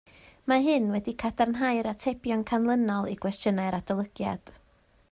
Mae 0.51 0.63
hyn 0.67 0.87
wedi 0.93 1.13
cadarnhau'r 1.23 1.91
atebion 1.91 2.43
canlynol 2.53 3.13
i 3.13 3.15
gwestiynau'r 3.27 3.79
adolygiad 3.83 4.57